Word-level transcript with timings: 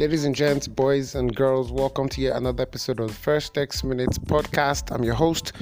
Ladies 0.00 0.24
and 0.24 0.34
gents, 0.34 0.66
boys 0.66 1.14
and 1.14 1.36
girls, 1.36 1.70
welcome 1.70 2.08
to 2.08 2.22
yet 2.22 2.34
another 2.34 2.62
episode 2.62 3.00
of 3.00 3.08
the 3.08 3.12
First 3.12 3.58
X 3.58 3.84
Minutes 3.84 4.16
podcast. 4.16 4.90
I'm 4.94 5.04
your 5.04 5.12
host, 5.12 5.52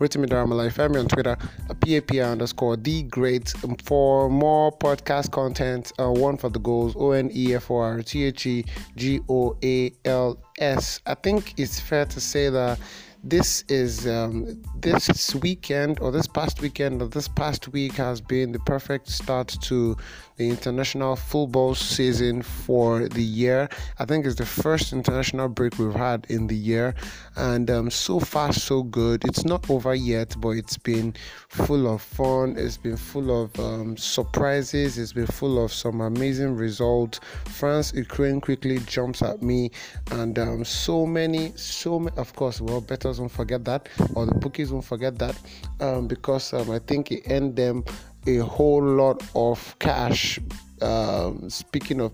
Ritimi 0.00 0.26
Dharmala. 0.26 0.72
Find 0.72 0.94
me 0.94 0.98
on 0.98 1.06
Twitter, 1.06 1.36
PAP 1.78 2.12
underscore 2.16 2.76
the 2.76 3.04
great. 3.04 3.50
For 3.84 4.28
more 4.28 4.76
podcast 4.76 5.30
content, 5.30 5.92
uh, 6.00 6.10
one 6.10 6.36
for 6.38 6.48
the 6.48 6.58
goals, 6.58 6.96
O 6.96 7.12
N 7.12 7.30
E 7.32 7.54
F 7.54 7.70
O 7.70 7.76
R 7.76 8.02
T 8.02 8.24
H 8.24 8.46
E 8.46 8.64
G 8.96 9.20
O 9.28 9.56
A 9.62 9.92
L 10.04 10.38
S. 10.58 10.98
I 11.06 11.14
think 11.14 11.54
it's 11.56 11.78
fair 11.78 12.04
to 12.04 12.20
say 12.20 12.50
that 12.50 12.80
this 13.24 13.64
is 13.68 14.06
um, 14.06 14.62
this 14.80 15.34
weekend 15.36 15.98
or 16.00 16.12
this 16.12 16.26
past 16.26 16.60
weekend 16.60 17.00
or 17.00 17.08
this 17.08 17.26
past 17.26 17.68
week 17.68 17.92
has 17.94 18.20
been 18.20 18.52
the 18.52 18.58
perfect 18.60 19.08
start 19.08 19.48
to 19.62 19.96
the 20.36 20.48
international 20.48 21.16
football 21.16 21.74
season 21.74 22.42
for 22.42 23.08
the 23.08 23.22
year. 23.22 23.68
I 23.98 24.04
think 24.04 24.26
it's 24.26 24.34
the 24.34 24.44
first 24.44 24.92
international 24.92 25.48
break 25.48 25.78
we've 25.78 25.94
had 25.94 26.26
in 26.28 26.48
the 26.48 26.56
year, 26.56 26.94
and 27.36 27.70
um, 27.70 27.90
so 27.90 28.18
far 28.20 28.52
so 28.52 28.82
good. 28.82 29.24
It's 29.24 29.44
not 29.44 29.70
over 29.70 29.94
yet, 29.94 30.34
but 30.38 30.50
it's 30.50 30.76
been 30.76 31.14
full 31.48 31.86
of 31.92 32.02
fun. 32.02 32.56
It's 32.58 32.76
been 32.76 32.96
full 32.96 33.44
of 33.44 33.58
um, 33.60 33.96
surprises. 33.96 34.98
It's 34.98 35.12
been 35.12 35.26
full 35.26 35.64
of 35.64 35.72
some 35.72 36.00
amazing 36.00 36.56
results. 36.56 37.20
France 37.44 37.92
Ukraine 37.94 38.40
quickly 38.40 38.78
jumps 38.80 39.22
at 39.22 39.40
me, 39.40 39.70
and 40.10 40.38
um, 40.38 40.64
so 40.64 41.06
many, 41.06 41.52
so 41.56 42.00
many. 42.00 42.16
Of 42.16 42.34
course, 42.34 42.60
well, 42.60 42.80
betters 43.14 43.20
won't 43.20 43.32
forget 43.32 43.64
that, 43.64 43.88
or 44.14 44.26
the 44.26 44.34
bookies 44.34 44.72
won't 44.72 44.84
forget 44.84 45.18
that, 45.18 45.38
um, 45.80 46.06
because 46.06 46.52
um, 46.52 46.70
I 46.70 46.78
think 46.78 47.10
it 47.10 47.24
earned 47.30 47.56
them 47.56 47.84
a 48.26 48.38
whole 48.38 48.82
lot 48.82 49.22
of 49.34 49.76
cash. 49.78 50.38
Um, 50.82 51.48
speaking 51.48 52.00
of 52.00 52.12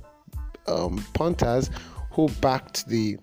um, 0.66 1.04
punters 1.14 1.70
who 2.12 2.28
backed 2.40 2.86
the 2.88 3.18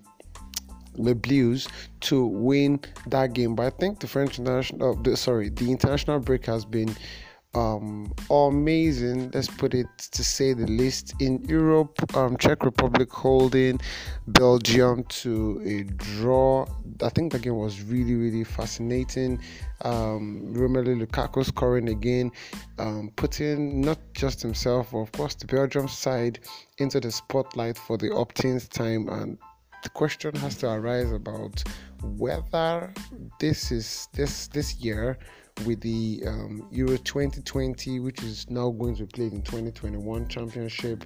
the 0.99 1.13
Blues 1.13 1.67
to 1.99 2.25
win 2.25 2.79
that 3.05 3.33
game, 3.33 3.55
but 3.55 3.67
I 3.67 3.69
think 3.69 3.99
the 3.99 4.07
French 4.07 4.39
international, 4.39 4.95
the, 4.95 5.15
sorry, 5.15 5.49
the 5.49 5.69
international 5.69 6.19
break 6.19 6.47
has 6.47 6.65
been 6.65 6.89
um, 7.58 8.13
amazing. 8.30 9.31
Let's 9.33 9.47
put 9.47 9.73
it 9.73 9.88
to 9.97 10.23
say 10.23 10.53
the 10.53 10.67
least. 10.67 11.16
In 11.19 11.44
Europe, 11.45 12.16
um, 12.16 12.38
Czech 12.38 12.64
Republic 12.64 13.11
holding 13.11 13.80
Belgium 14.27 15.03
to 15.22 15.61
a 15.66 15.83
draw. 15.83 16.67
I 17.02 17.09
think 17.09 17.31
the 17.31 17.39
game 17.39 17.58
was 17.58 17.81
really, 17.81 18.16
really 18.16 18.44
fascinating. 18.44 19.41
Um, 19.81 20.53
Romelu 20.53 20.94
Lukaku 21.03 21.44
scoring 21.45 21.89
again, 21.89 22.31
um, 22.77 23.11
putting 23.16 23.81
not 23.81 23.99
just 24.14 24.42
himself, 24.42 24.92
but 24.92 24.99
of 24.99 25.11
course 25.11 25.36
the 25.36 25.47
Belgium 25.47 25.88
side 25.88 26.39
into 26.77 26.99
the 26.99 27.11
spotlight 27.11 27.77
for 27.77 27.97
the 27.97 28.14
opt-ins 28.14 28.67
time 28.67 29.09
and 29.09 29.38
the 29.83 29.89
question 29.89 30.36
has 30.36 30.58
to 30.58 30.67
arise 30.67 31.11
about 31.11 31.64
whether 32.17 32.92
this 33.39 33.71
is 33.71 34.09
this 34.14 34.47
this 34.47 34.75
year 34.77 35.17
with 35.66 35.81
the 35.81 36.22
um, 36.25 36.67
Euro 36.72 36.97
2020, 36.97 38.00
which 38.00 38.23
is 38.23 38.50
now 38.50 38.69
going 38.69 38.95
to 38.95 39.03
be 39.03 39.11
played 39.11 39.33
in 39.33 39.41
2021 39.41 40.27
Championship, 40.27 41.05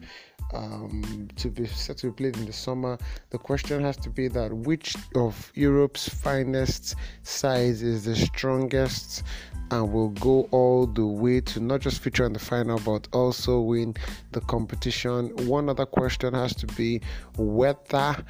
um, 0.53 1.27
to 1.35 1.49
be 1.49 1.65
set 1.65 1.97
to 1.97 2.07
be 2.07 2.13
played 2.13 2.37
in 2.37 2.45
the 2.45 2.53
summer. 2.53 2.97
The 3.29 3.37
question 3.37 3.81
has 3.81 3.97
to 3.97 4.09
be 4.09 4.27
that 4.29 4.51
which 4.53 4.95
of 5.15 5.51
Europe's 5.55 6.09
finest 6.09 6.95
sides 7.23 7.81
is 7.81 8.05
the 8.05 8.15
strongest 8.15 9.23
and 9.71 9.91
will 9.91 10.09
go 10.09 10.49
all 10.51 10.85
the 10.85 11.05
way 11.05 11.39
to 11.41 11.59
not 11.59 11.79
just 11.79 12.01
feature 12.01 12.25
in 12.25 12.33
the 12.33 12.39
final 12.39 12.79
but 12.79 13.07
also 13.13 13.61
win 13.61 13.95
the 14.33 14.41
competition. 14.41 15.29
One 15.47 15.69
other 15.69 15.85
question 15.85 16.33
has 16.33 16.53
to 16.55 16.67
be 16.67 17.01
whether 17.37 18.23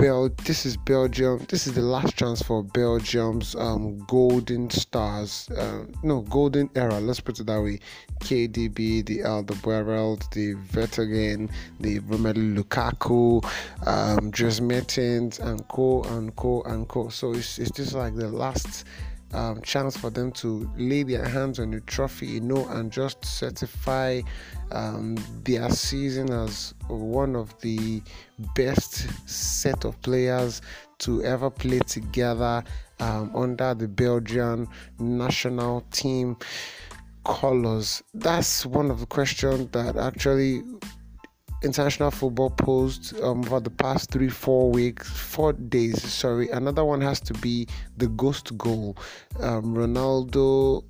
Bel- 0.00 0.30
this 0.44 0.64
is 0.64 0.78
Belgium. 0.78 1.44
This 1.50 1.66
is 1.66 1.74
the 1.74 1.82
last 1.82 2.16
chance 2.16 2.40
for 2.40 2.62
Belgium's 2.62 3.54
um, 3.54 3.98
golden 4.06 4.70
stars. 4.70 5.46
Uh, 5.50 5.84
no, 6.02 6.22
golden 6.22 6.70
era. 6.74 6.98
Let's 7.00 7.20
put 7.20 7.38
it 7.38 7.44
that 7.44 7.60
way. 7.60 7.80
KDB, 8.20 9.04
the 9.04 9.18
Alderweireld, 9.18 10.30
the 10.32 10.54
Vertonghen, 10.72 11.50
the 11.80 12.00
Romelu 12.00 12.56
Lukaku, 12.56 13.44
um, 13.86 14.30
Dries 14.30 14.58
and 15.38 15.68
co 15.68 16.02
and 16.04 16.34
co 16.34 16.62
and 16.62 16.88
co. 16.88 17.10
So 17.10 17.34
it's, 17.34 17.58
it's 17.58 17.70
just 17.70 17.92
like 17.92 18.16
the 18.16 18.28
last 18.28 18.84
um, 19.32 19.60
chance 19.62 19.96
for 19.96 20.10
them 20.10 20.32
to 20.32 20.70
lay 20.76 21.02
their 21.02 21.24
hands 21.24 21.58
on 21.58 21.70
the 21.70 21.80
trophy, 21.82 22.26
you 22.26 22.40
know, 22.40 22.66
and 22.70 22.90
just 22.90 23.24
certify 23.24 24.20
um, 24.72 25.16
their 25.44 25.70
season 25.70 26.32
as 26.32 26.74
one 26.88 27.36
of 27.36 27.58
the 27.60 28.02
best 28.54 29.08
set 29.28 29.84
of 29.84 30.00
players 30.02 30.62
to 30.98 31.22
ever 31.22 31.50
play 31.50 31.78
together 31.80 32.62
um, 33.00 33.34
under 33.34 33.74
the 33.74 33.88
Belgian 33.88 34.68
national 34.98 35.82
team 35.92 36.36
colors. 37.24 38.02
That's 38.14 38.66
one 38.66 38.90
of 38.90 39.00
the 39.00 39.06
questions 39.06 39.70
that 39.72 39.96
actually 39.96 40.62
international 41.62 42.10
football 42.10 42.50
post 42.50 43.14
um, 43.22 43.42
for 43.42 43.60
the 43.60 43.70
past 43.70 44.10
three, 44.10 44.28
four 44.28 44.70
weeks, 44.70 45.08
four 45.08 45.52
days. 45.52 46.02
Sorry, 46.02 46.48
another 46.50 46.84
one 46.84 47.00
has 47.00 47.20
to 47.20 47.34
be 47.34 47.66
the 47.96 48.08
ghost 48.08 48.56
goal. 48.56 48.96
Um, 49.40 49.74
Ronaldo, 49.74 50.84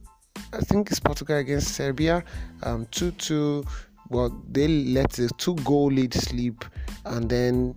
I 0.53 0.61
think 0.61 0.91
it's 0.91 1.01
Portugal 1.01 1.37
against 1.37 1.75
Serbia, 1.75 2.25
um, 2.63 2.87
two 2.91 3.11
two. 3.13 3.65
Well, 4.09 4.31
they 4.51 4.67
let 4.67 5.13
the 5.13 5.31
two 5.39 5.55
goal 5.57 5.87
lead 5.87 6.15
sleep, 6.15 6.65
and 7.05 7.29
then 7.29 7.75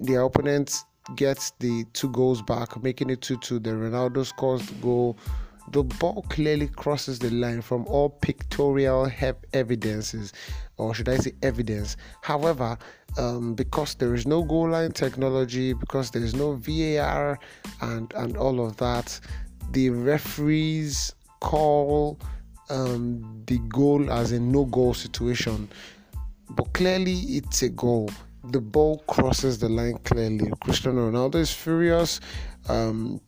their 0.00 0.22
opponent 0.22 0.84
gets 1.16 1.52
the 1.58 1.84
two 1.92 2.10
goals 2.10 2.42
back, 2.42 2.82
making 2.82 3.10
it 3.10 3.20
two 3.20 3.36
two. 3.38 3.58
The 3.58 3.70
Ronaldo 3.70 4.24
scores 4.26 4.66
the 4.66 4.74
goal 4.74 5.18
the 5.72 5.84
ball 5.84 6.24
clearly 6.28 6.68
crosses 6.68 7.18
the 7.18 7.30
line 7.30 7.62
from 7.62 7.86
all 7.86 8.10
pictorial 8.10 9.10
evidences, 9.52 10.32
or 10.76 10.94
should 10.94 11.08
I 11.08 11.16
say 11.16 11.32
evidence. 11.42 11.96
However, 12.22 12.76
um, 13.18 13.54
because 13.54 13.94
there 13.94 14.14
is 14.14 14.26
no 14.26 14.42
goal 14.42 14.70
line 14.70 14.92
technology, 14.92 15.72
because 15.72 16.10
there 16.10 16.22
is 16.22 16.34
no 16.34 16.54
VAR 16.54 17.38
and 17.80 18.12
and 18.14 18.36
all 18.36 18.64
of 18.64 18.76
that, 18.78 19.20
the 19.72 19.90
referees 19.90 21.14
call 21.40 22.18
um, 22.68 23.42
the 23.46 23.58
goal 23.68 24.10
as 24.10 24.32
a 24.32 24.40
no 24.40 24.64
goal 24.64 24.94
situation. 24.94 25.68
But 26.50 26.72
clearly, 26.72 27.14
it's 27.38 27.62
a 27.62 27.68
goal. 27.68 28.10
The 28.50 28.60
ball 28.60 28.98
crosses 29.06 29.58
the 29.58 29.68
line 29.68 29.98
clearly. 29.98 30.50
Cristiano 30.60 31.10
Ronaldo 31.10 31.36
is 31.36 31.52
furious. 31.52 32.20
Um, 32.68 33.20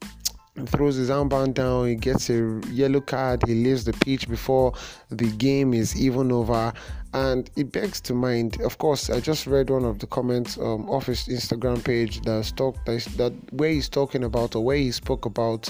throws 0.67 0.97
his 0.97 1.11
armband 1.11 1.55
down, 1.55 1.89
he 1.89 1.95
gets 1.95 2.29
a 2.31 2.61
yellow 2.71 3.01
card, 3.01 3.43
he 3.47 3.55
leaves 3.55 3.85
the 3.85 3.93
pitch 3.93 4.29
before 4.29 4.75
the 5.11 5.31
game 5.33 5.73
is 5.73 5.97
even 5.97 6.31
over. 6.31 6.73
And 7.15 7.51
it 7.57 7.73
begs 7.73 8.01
to 8.03 8.15
mind, 8.15 8.61
of 8.63 8.79
course, 8.79 9.11
I 9.11 9.21
just 9.21 9.47
read 9.47 9.71
one 9.71 9.85
of 9.85 9.99
the 9.99 10.07
comments 10.07 10.59
um, 10.59 10.89
off 10.89 11.07
his 11.07 11.27
Instagram 11.29 11.83
page 11.85 12.21
that's 12.23 12.53
talk, 12.53 12.77
that's, 12.87 13.07
that 13.17 13.33
where 13.53 13.71
he's 13.71 13.89
talking 13.89 14.25
about 14.25 14.55
or 14.55 14.65
where 14.65 14.77
he 14.77 14.93
spoke 14.93 15.27
about 15.27 15.69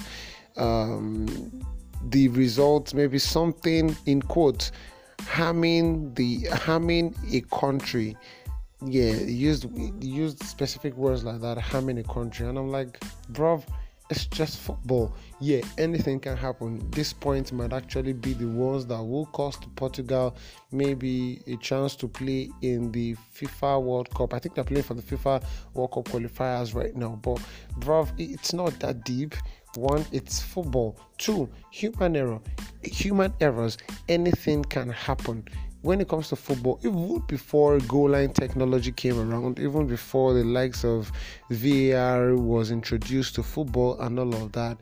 um, 0.56 1.50
the 2.08 2.28
results, 2.28 2.94
maybe 2.94 3.18
something 3.18 3.96
in 4.06 4.22
quotes, 4.22 4.72
harming 5.26 6.12
the 6.14 6.44
harming 6.52 7.14
a 7.32 7.40
country 7.56 8.16
yeah 8.84 9.12
used 9.12 9.66
used 10.02 10.42
specific 10.42 10.96
words 10.96 11.22
like 11.22 11.40
that 11.40 11.56
harming 11.58 11.98
a 11.98 12.02
country 12.02 12.46
and 12.48 12.58
i'm 12.58 12.70
like 12.70 13.00
bro 13.28 13.62
it's 14.10 14.26
just 14.26 14.58
football. 14.58 15.14
Yeah, 15.40 15.60
anything 15.78 16.20
can 16.20 16.36
happen. 16.36 16.88
This 16.90 17.12
point 17.12 17.52
might 17.52 17.72
actually 17.72 18.12
be 18.12 18.34
the 18.34 18.46
ones 18.46 18.86
that 18.86 19.02
will 19.02 19.26
cost 19.26 19.74
Portugal 19.76 20.36
maybe 20.70 21.40
a 21.46 21.56
chance 21.56 21.96
to 21.96 22.08
play 22.08 22.50
in 22.62 22.92
the 22.92 23.16
FIFA 23.34 23.82
World 23.82 24.14
Cup. 24.14 24.34
I 24.34 24.38
think 24.38 24.54
they're 24.54 24.64
playing 24.64 24.84
for 24.84 24.94
the 24.94 25.02
FIFA 25.02 25.44
World 25.74 25.92
Cup 25.92 26.04
qualifiers 26.04 26.74
right 26.74 26.94
now. 26.94 27.18
But 27.22 27.40
bruv, 27.78 28.12
it's 28.18 28.52
not 28.52 28.78
that 28.80 29.04
deep. 29.04 29.34
One, 29.76 30.04
it's 30.12 30.40
football. 30.40 30.98
Two, 31.16 31.48
human 31.70 32.14
error. 32.16 32.40
Human 32.82 33.32
errors. 33.40 33.78
Anything 34.08 34.64
can 34.64 34.90
happen 34.90 35.44
when 35.82 36.00
it 36.00 36.08
comes 36.08 36.28
to 36.28 36.36
football, 36.36 36.78
even 36.84 37.18
before 37.26 37.78
goal 37.80 38.10
line 38.10 38.32
technology 38.32 38.92
came 38.92 39.18
around, 39.18 39.58
even 39.58 39.86
before 39.86 40.32
the 40.32 40.44
likes 40.44 40.84
of 40.84 41.10
VAR 41.50 42.36
was 42.36 42.70
introduced 42.70 43.34
to 43.34 43.42
football 43.42 44.00
and 44.00 44.18
all 44.18 44.32
of 44.34 44.52
that, 44.52 44.78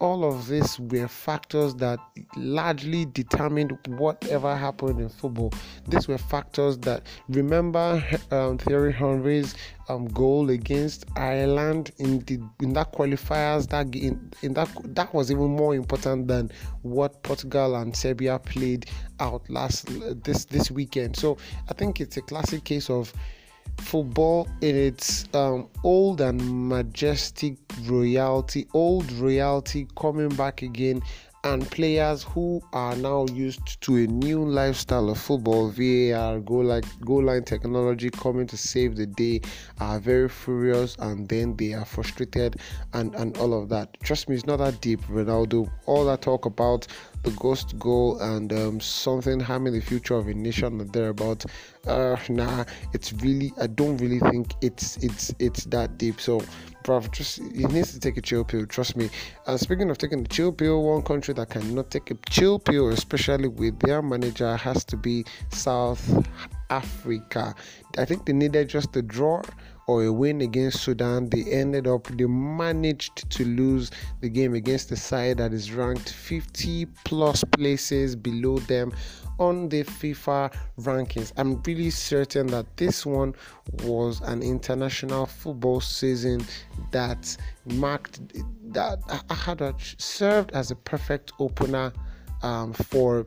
all 0.00 0.24
of 0.24 0.46
this 0.46 0.78
were 0.78 1.06
factors 1.06 1.74
that 1.74 2.00
largely 2.36 3.04
determined 3.04 3.76
whatever 3.86 4.56
happened 4.56 4.98
in 4.98 5.08
football. 5.08 5.52
These 5.88 6.08
were 6.08 6.18
factors 6.18 6.78
that 6.78 7.02
remember 7.28 8.02
um, 8.30 8.58
Thierry 8.58 8.92
Henry's 8.92 9.54
um, 9.88 10.06
goal 10.08 10.50
against 10.50 11.04
Ireland 11.16 11.90
in 11.98 12.20
the 12.20 12.40
in 12.60 12.72
that 12.72 12.92
qualifiers 12.92 13.68
that 13.68 13.94
in, 13.94 14.32
in 14.42 14.54
that 14.54 14.68
that 14.84 15.12
was 15.12 15.30
even 15.30 15.56
more 15.56 15.74
important 15.74 16.28
than 16.28 16.50
what 16.82 17.22
Portugal 17.22 17.76
and 17.76 17.94
Serbia 17.94 18.38
played 18.38 18.86
out 19.20 19.48
last 19.50 19.86
this 20.24 20.46
this 20.46 20.70
weekend. 20.70 21.16
So 21.16 21.36
I 21.68 21.74
think 21.74 22.00
it's 22.00 22.16
a 22.16 22.22
classic 22.22 22.64
case 22.64 22.88
of 22.88 23.12
football 23.80 24.48
in 24.60 24.76
its 24.76 25.24
um, 25.34 25.68
old 25.82 26.20
and 26.20 26.68
majestic 26.68 27.56
royalty, 27.84 28.66
old 28.74 29.10
royalty 29.12 29.86
coming 29.96 30.28
back 30.30 30.62
again 30.62 31.02
and 31.44 31.68
players 31.70 32.22
who 32.22 32.60
are 32.72 32.94
now 32.96 33.26
used 33.32 33.80
to 33.82 33.96
a 33.96 34.06
new 34.06 34.44
lifestyle 34.44 35.08
of 35.08 35.18
football, 35.18 35.70
VAR, 35.70 36.38
goal 36.40 36.64
line, 36.64 36.82
goal 37.04 37.24
line 37.24 37.44
technology 37.44 38.10
coming 38.10 38.46
to 38.46 38.56
save 38.56 38.96
the 38.96 39.06
day, 39.06 39.40
are 39.80 39.98
very 39.98 40.28
furious 40.28 40.96
and 40.98 41.28
then 41.28 41.56
they 41.56 41.72
are 41.72 41.84
frustrated 41.84 42.56
and, 42.92 43.14
and 43.14 43.36
all 43.38 43.54
of 43.54 43.68
that. 43.70 43.96
Trust 44.02 44.28
me, 44.28 44.34
it's 44.34 44.46
not 44.46 44.58
that 44.58 44.80
deep, 44.80 45.00
Ronaldo. 45.02 45.70
All 45.86 46.04
that 46.06 46.22
talk 46.22 46.46
about 46.46 46.86
the 47.22 47.30
ghost 47.32 47.78
goal 47.78 48.18
and 48.20 48.52
um, 48.52 48.80
something 48.80 49.40
harming 49.40 49.72
the 49.74 49.80
future 49.80 50.14
of 50.14 50.28
a 50.28 50.34
nation 50.34 50.80
or 50.80 50.84
thereabout. 50.84 51.44
Uh, 51.86 52.16
nah, 52.28 52.64
it's 52.92 53.12
really 53.14 53.52
I 53.60 53.66
don't 53.66 53.96
really 53.98 54.20
think 54.30 54.54
it's 54.60 54.96
it's 54.98 55.34
it's 55.38 55.64
that 55.66 55.98
deep. 55.98 56.20
So, 56.20 56.42
bruv, 56.82 57.10
just 57.12 57.38
he 57.38 57.64
needs 57.66 57.92
to 57.92 58.00
take 58.00 58.16
a 58.16 58.20
chill 58.20 58.44
pill. 58.44 58.66
Trust 58.66 58.96
me. 58.96 59.10
And 59.46 59.58
speaking 59.58 59.90
of 59.90 59.98
taking 59.98 60.22
the 60.22 60.28
chill 60.28 60.52
pill, 60.52 60.82
one 60.82 61.02
country 61.02 61.34
that 61.34 61.50
cannot 61.50 61.90
take 61.90 62.10
a 62.10 62.14
chill 62.28 62.58
pill, 62.58 62.88
especially 62.88 63.48
with 63.48 63.78
their 63.80 64.02
manager, 64.02 64.56
has 64.56 64.84
to 64.84 64.96
be 64.96 65.24
South 65.50 66.26
Africa. 66.70 67.54
I 67.98 68.04
think 68.04 68.26
they 68.26 68.32
needed 68.32 68.68
just 68.68 68.96
a 68.96 69.02
draw 69.02 69.42
or 69.90 70.04
a 70.04 70.12
win 70.12 70.40
against 70.40 70.84
Sudan, 70.84 71.28
they 71.30 71.42
ended 71.42 71.88
up 71.88 72.06
they 72.16 72.24
managed 72.24 73.28
to 73.28 73.44
lose 73.44 73.90
the 74.20 74.28
game 74.28 74.54
against 74.54 74.88
the 74.88 74.96
side 74.96 75.38
that 75.38 75.52
is 75.52 75.72
ranked 75.72 76.10
50 76.12 76.86
plus 77.04 77.42
places 77.42 78.14
below 78.14 78.58
them 78.60 78.92
on 79.40 79.68
the 79.68 79.82
FIFA 79.82 80.54
rankings. 80.82 81.32
I'm 81.36 81.60
really 81.62 81.90
certain 81.90 82.46
that 82.48 82.76
this 82.76 83.04
one 83.04 83.34
was 83.82 84.20
an 84.20 84.42
international 84.42 85.26
football 85.26 85.80
season 85.80 86.46
that 86.92 87.36
marked 87.64 88.20
that 88.72 89.00
had 89.28 89.74
served 89.98 90.52
as 90.52 90.70
a 90.70 90.76
perfect 90.76 91.32
opener 91.40 91.92
um, 92.42 92.72
for 92.74 93.26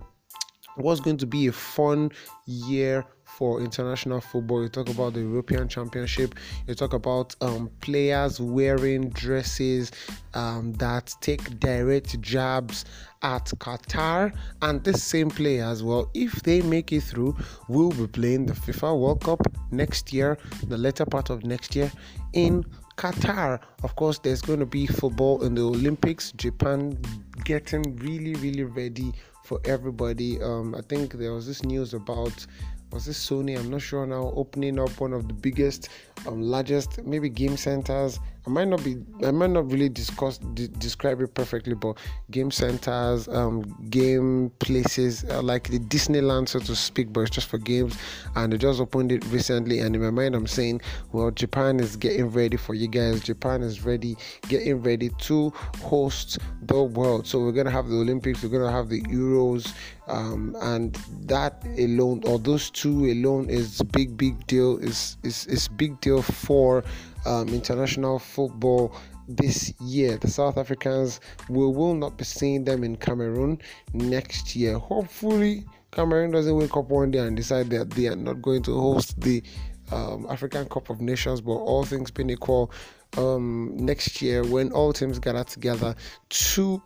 what's 0.77 1.01
going 1.01 1.17
to 1.17 1.27
be 1.27 1.47
a 1.47 1.51
fun 1.51 2.09
year 2.45 3.05
for 3.37 3.61
international 3.61 4.21
football. 4.21 4.61
You 4.61 4.69
talk 4.69 4.89
about 4.89 5.13
the 5.13 5.21
European 5.21 5.67
Championship. 5.67 6.35
You 6.67 6.75
talk 6.75 6.93
about 6.93 7.35
um, 7.41 7.69
players 7.81 8.39
wearing 8.39 9.09
dresses 9.09 9.91
um, 10.33 10.73
that 10.73 11.13
take 11.21 11.59
direct 11.59 12.19
jabs 12.21 12.85
at 13.23 13.45
Qatar, 13.45 14.35
and 14.61 14.83
this 14.83 15.01
same 15.01 15.29
players, 15.29 15.81
well, 15.81 16.11
if 16.13 16.43
they 16.43 16.61
make 16.61 16.91
it 16.91 17.01
through, 17.01 17.35
will 17.69 17.91
be 17.91 18.05
playing 18.07 18.45
the 18.45 18.53
FIFA 18.53 18.99
World 18.99 19.23
Cup 19.23 19.41
next 19.71 20.11
year, 20.11 20.37
the 20.67 20.77
later 20.77 21.05
part 21.05 21.29
of 21.29 21.43
next 21.45 21.75
year 21.75 21.91
in 22.33 22.65
Qatar. 22.97 23.59
Of 23.83 23.95
course, 23.95 24.19
there's 24.19 24.41
going 24.41 24.59
to 24.59 24.65
be 24.65 24.85
football 24.85 25.43
in 25.43 25.55
the 25.55 25.61
Olympics. 25.61 26.31
Japan 26.33 26.97
getting 27.45 27.95
really, 27.97 28.35
really 28.35 28.63
ready 28.63 29.13
for 29.43 29.59
everybody. 29.65 30.41
Um, 30.41 30.75
I 30.75 30.81
think 30.81 31.13
there 31.13 31.33
was 31.33 31.45
this 31.47 31.63
news 31.63 31.93
about 31.93 32.45
was 32.93 33.05
this 33.05 33.27
Sony? 33.27 33.57
I'm 33.57 33.71
not 33.71 33.81
sure 33.81 34.05
now. 34.05 34.31
Opening 34.35 34.79
up 34.79 35.01
one 35.01 35.13
of 35.13 35.27
the 35.27 35.33
biggest, 35.33 35.89
um, 36.27 36.41
largest, 36.43 37.03
maybe 37.03 37.27
game 37.27 37.57
centers 37.57 38.19
I 38.45 38.49
might 38.49 38.67
not 38.67 38.83
be 38.83 38.97
I 39.25 39.31
might 39.31 39.51
not 39.51 39.71
really 39.71 39.87
discuss 39.87 40.37
de- 40.37 40.67
describe 40.67 41.21
it 41.21 41.33
perfectly, 41.33 41.75
but 41.75 41.97
game 42.29 42.51
centers, 42.51 43.27
um, 43.29 43.61
game 43.89 44.51
places 44.59 45.23
uh, 45.29 45.41
like 45.41 45.69
the 45.69 45.79
Disneyland, 45.79 46.49
so 46.49 46.59
to 46.59 46.75
speak, 46.75 47.13
but 47.13 47.21
it's 47.21 47.29
just 47.29 47.47
for 47.47 47.57
games. 47.57 47.97
And 48.35 48.51
they 48.51 48.57
just 48.57 48.81
opened 48.81 49.13
it 49.13 49.25
recently, 49.27 49.79
and 49.79 49.95
in 49.95 50.01
my 50.01 50.09
mind, 50.09 50.35
I'm 50.35 50.47
saying, 50.47 50.81
well, 51.13 51.31
Japan 51.31 51.79
is 51.79 51.95
getting 51.95 52.29
ready 52.29 52.57
for 52.57 52.73
you 52.73 52.87
guys. 52.87 53.21
Japan 53.21 53.61
is 53.61 53.85
ready, 53.85 54.17
getting 54.49 54.81
ready 54.81 55.09
to 55.19 55.49
host 55.81 56.39
the 56.63 56.83
world. 56.83 57.25
So 57.25 57.39
we're 57.39 57.53
gonna 57.53 57.71
have 57.71 57.87
the 57.87 57.95
Olympics, 57.95 58.43
we're 58.43 58.49
gonna 58.49 58.71
have 58.71 58.89
the 58.89 59.01
Euros, 59.03 59.73
um, 60.07 60.55
and 60.61 60.95
that 61.27 61.63
alone, 61.77 62.23
or 62.25 62.39
those 62.39 62.69
two 62.69 63.05
alone, 63.05 63.49
is 63.49 63.81
big, 63.93 64.17
big 64.17 64.45
deal. 64.47 64.77
Is 64.79 65.15
is 65.23 65.45
is 65.47 65.69
big 65.69 66.01
deal 66.01 66.21
for 66.21 66.83
um, 67.25 67.49
international 67.49 68.19
football 68.19 68.95
this 69.27 69.73
year. 69.81 70.17
The 70.17 70.29
South 70.29 70.57
Africans 70.57 71.19
we 71.49 71.65
will 71.65 71.95
not 71.95 72.17
be 72.17 72.23
seeing 72.23 72.63
them 72.63 72.83
in 72.83 72.95
Cameroon 72.95 73.59
next 73.93 74.55
year. 74.55 74.77
Hopefully, 74.77 75.65
Cameroon 75.91 76.31
doesn't 76.31 76.55
wake 76.55 76.75
up 76.75 76.89
one 76.89 77.11
day 77.11 77.19
and 77.19 77.35
decide 77.35 77.69
that 77.69 77.91
they 77.91 78.07
are 78.07 78.15
not 78.15 78.41
going 78.41 78.63
to 78.63 78.79
host 78.79 79.19
the 79.21 79.43
um, 79.91 80.25
African 80.29 80.67
Cup 80.67 80.89
of 80.89 81.01
Nations. 81.01 81.41
But 81.41 81.53
all 81.53 81.83
things 81.83 82.11
being 82.11 82.29
equal, 82.29 82.71
um, 83.17 83.75
next 83.77 84.21
year 84.21 84.43
when 84.43 84.71
all 84.71 84.93
teams 84.93 85.19
gather 85.19 85.43
together 85.43 85.95
to 86.29 86.81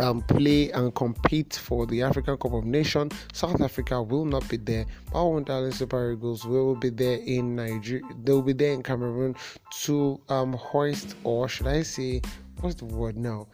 um, 0.00 0.22
play 0.22 0.70
and 0.72 0.94
compete 0.94 1.54
for 1.54 1.86
the 1.86 2.02
African 2.02 2.36
Cup 2.36 2.52
of 2.52 2.64
Nations. 2.64 3.12
South 3.32 3.60
Africa 3.60 4.02
will 4.02 4.24
not 4.24 4.48
be 4.48 4.56
there. 4.56 4.86
Power 5.12 5.40
Darling 5.40 5.72
Super 5.72 6.12
Eagles 6.12 6.44
will 6.44 6.74
be 6.74 6.90
there 6.90 7.18
in 7.18 7.56
Nigeria. 7.56 8.02
They 8.22 8.32
will 8.32 8.42
be 8.42 8.52
there 8.52 8.72
in 8.72 8.82
Cameroon 8.82 9.34
to 9.82 10.20
um, 10.28 10.52
hoist, 10.52 11.16
or 11.24 11.48
should 11.48 11.66
I 11.66 11.82
say, 11.82 12.22
what's 12.60 12.76
the 12.76 12.84
word 12.84 13.16
now? 13.16 13.46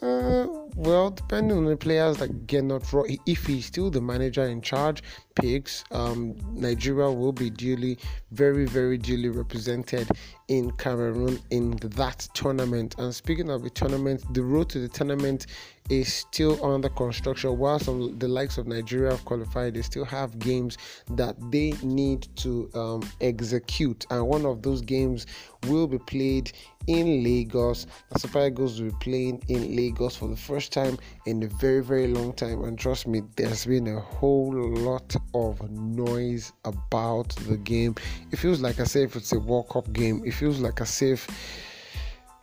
Uh, 0.00 0.46
well, 0.76 1.10
depending 1.10 1.58
on 1.58 1.64
the 1.64 1.76
players 1.76 2.18
that 2.18 2.46
get 2.46 2.62
not 2.62 2.84
if 3.26 3.46
he's 3.46 3.66
still 3.66 3.90
the 3.90 4.00
manager 4.00 4.44
in 4.44 4.60
charge, 4.60 5.02
picks, 5.40 5.84
um, 5.90 6.36
Nigeria 6.52 7.10
will 7.10 7.32
be 7.32 7.50
duly, 7.50 7.98
very, 8.32 8.66
very 8.66 8.98
duly 8.98 9.28
represented 9.28 10.08
in 10.48 10.70
Cameroon 10.72 11.38
in 11.50 11.72
that 11.82 12.28
tournament. 12.34 12.94
And 12.98 13.14
speaking 13.14 13.50
of 13.50 13.62
the 13.62 13.70
tournament, 13.70 14.22
the 14.34 14.42
road 14.42 14.68
to 14.70 14.78
the 14.80 14.88
tournament 14.88 15.46
is 15.90 16.12
still 16.12 16.62
under 16.64 16.88
construction. 16.88 17.56
While 17.58 17.78
some 17.78 18.18
the 18.18 18.28
likes 18.28 18.58
of 18.58 18.66
Nigeria 18.66 19.10
have 19.12 19.24
qualified, 19.24 19.74
they 19.74 19.82
still 19.82 20.04
have 20.04 20.38
games 20.38 20.76
that 21.12 21.36
they 21.50 21.72
need 21.82 22.28
to 22.36 22.70
um, 22.74 23.10
execute, 23.20 24.06
and 24.10 24.26
one 24.26 24.44
of 24.44 24.62
those 24.62 24.82
games 24.82 25.26
will 25.66 25.86
be 25.86 25.98
played 25.98 26.52
in 26.86 27.22
Lagos. 27.24 27.86
The 28.10 28.18
Super 28.18 28.46
Eagles 28.46 28.80
will 28.80 28.90
be 28.90 28.96
playing 29.00 29.42
in 29.48 29.76
Lagos 29.76 30.16
for 30.16 30.28
the 30.28 30.36
first 30.36 30.72
time 30.72 30.98
in 31.26 31.42
a 31.42 31.46
very 31.46 31.82
very 31.82 32.08
long 32.08 32.32
time, 32.34 32.64
and 32.64 32.78
trust 32.78 33.06
me, 33.06 33.22
there's 33.36 33.64
been 33.64 33.86
a 33.88 34.00
whole 34.00 34.52
lot 34.52 35.16
of 35.34 35.70
noise 35.70 36.52
about 36.64 37.30
the 37.48 37.56
game. 37.58 37.94
It 38.30 38.36
feels 38.36 38.60
like 38.60 38.78
as 38.78 38.96
if 38.96 39.16
it's 39.16 39.32
a 39.32 39.38
World 39.38 39.68
Cup 39.68 39.92
game. 39.92 40.22
It 40.24 40.32
feels 40.32 40.60
like 40.60 40.80
as 40.80 41.02
if 41.02 41.26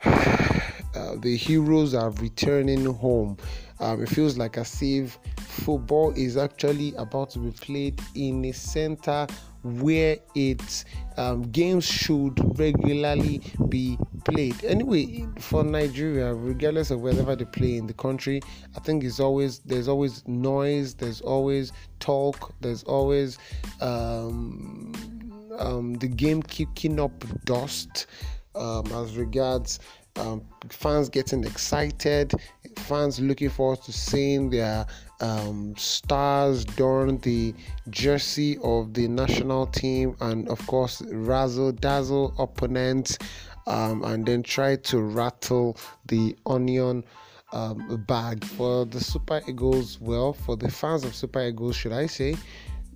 uh, 0.05 1.15
the 1.19 1.35
heroes 1.35 1.93
are 1.93 2.11
returning 2.11 2.85
home. 2.85 3.37
Um, 3.79 4.01
it 4.01 4.09
feels 4.09 4.37
like 4.37 4.57
as 4.57 4.81
if 4.81 5.19
football 5.37 6.11
is 6.15 6.37
actually 6.37 6.93
about 6.95 7.31
to 7.31 7.39
be 7.39 7.51
played 7.51 8.01
in 8.15 8.45
a 8.45 8.51
center 8.53 9.27
where 9.65 10.17
its 10.35 10.85
um, 11.17 11.41
games 11.51 11.85
should 11.85 12.39
regularly 12.59 13.41
be 13.67 13.97
played. 14.23 14.63
Anyway, 14.63 15.25
for 15.39 15.63
Nigeria, 15.63 16.33
regardless 16.33 16.91
of 16.91 17.01
wherever 17.01 17.35
they 17.35 17.45
play 17.45 17.77
in 17.77 17.87
the 17.87 17.93
country, 17.93 18.41
I 18.75 18.79
think 18.79 19.03
it's 19.03 19.19
always 19.19 19.59
there's 19.59 19.87
always 19.87 20.25
noise, 20.27 20.93
there's 20.93 21.21
always 21.21 21.71
talk, 21.99 22.53
there's 22.61 22.83
always 22.83 23.39
um, 23.81 24.93
um, 25.57 25.95
the 25.95 26.07
game 26.07 26.43
kicking 26.43 26.99
up 26.99 27.23
dust 27.45 28.05
um, 28.53 28.85
as 28.93 29.17
regards 29.17 29.79
um, 30.17 30.45
fans 30.69 31.09
getting 31.09 31.43
excited, 31.43 32.33
fans 32.79 33.19
looking 33.19 33.49
forward 33.49 33.81
to 33.83 33.91
seeing 33.91 34.49
their 34.49 34.85
um, 35.21 35.75
stars 35.77 36.65
don 36.65 37.17
the 37.19 37.53
jersey 37.89 38.57
of 38.63 38.93
the 38.93 39.07
national 39.07 39.67
team, 39.67 40.15
and 40.21 40.47
of 40.49 40.65
course, 40.67 41.01
razzle 41.11 41.71
dazzle 41.71 42.33
opponents, 42.39 43.17
um, 43.67 44.03
and 44.03 44.25
then 44.25 44.43
try 44.43 44.75
to 44.75 45.01
rattle 45.01 45.77
the 46.07 46.35
onion. 46.45 47.03
Um, 47.53 48.03
bag 48.05 48.43
for 48.43 48.85
the 48.85 48.99
Super 48.99 49.39
Eagles. 49.47 50.01
Well, 50.01 50.33
for 50.33 50.57
the 50.57 50.69
fans 50.69 51.05
of 51.05 51.15
Super 51.15 51.47
Eagles, 51.47 51.77
should 51.77 51.93
I 51.93 52.05
say, 52.07 52.35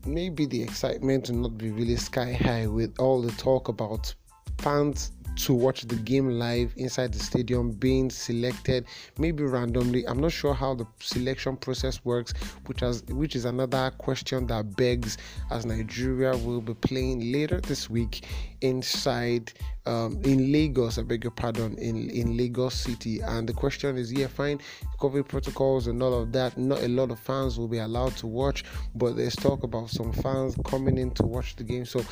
maybe 0.05 0.45
the 0.45 0.61
excitement 0.61 1.29
will 1.29 1.37
not 1.37 1.57
be 1.57 1.71
really 1.71 1.95
sky 1.95 2.33
high 2.33 2.67
with 2.67 2.99
all 2.99 3.21
the 3.21 3.31
talk 3.33 3.69
about 3.69 4.13
fans 4.57 5.11
to 5.39 5.53
watch 5.53 5.83
the 5.83 5.95
game 5.95 6.29
live 6.29 6.73
inside 6.75 7.13
the 7.13 7.19
stadium 7.19 7.71
being 7.71 8.09
selected 8.09 8.85
maybe 9.17 9.43
randomly. 9.43 10.05
I'm 10.07 10.19
not 10.19 10.31
sure 10.31 10.53
how 10.53 10.75
the 10.75 10.85
selection 10.99 11.55
process 11.55 12.03
works 12.03 12.33
which 12.65 12.81
has 12.81 13.03
which 13.07 13.35
is 13.35 13.45
another 13.45 13.91
question 13.97 14.47
that 14.47 14.75
begs 14.75 15.17
as 15.49 15.65
nigeria 15.65 16.35
will 16.37 16.61
be 16.61 16.73
playing 16.73 17.31
later 17.31 17.61
this 17.61 17.89
week 17.89 18.25
inside 18.61 19.53
um, 19.85 20.19
in 20.23 20.51
lagos 20.51 20.97
i 20.97 21.01
beg 21.01 21.23
your 21.23 21.31
pardon 21.31 21.77
in 21.77 22.09
in 22.09 22.35
lagos 22.35 22.75
city. 22.75 23.21
And 23.21 23.47
the 23.47 23.53
question 23.53 23.97
is 23.97 24.11
yeah 24.11 24.27
fine 24.27 24.59
covid 24.99 25.27
protocols 25.27 25.87
and 25.87 26.01
all 26.03 26.21
of 26.21 26.31
that 26.33 26.57
not 26.57 26.83
a 26.83 26.87
lot 26.89 27.11
of 27.11 27.19
fans 27.19 27.57
will 27.57 27.67
be 27.67 27.79
allowed 27.79 28.15
to 28.17 28.27
watch 28.27 28.65
but 28.95 29.15
there's 29.15 29.35
talk 29.35 29.63
about 29.63 29.89
some 29.89 30.11
fans 30.11 30.55
coming 30.65 30.97
in 30.97 31.11
to 31.11 31.23
watch 31.23 31.55
the 31.55 31.63
game. 31.63 31.85
So 31.85 32.03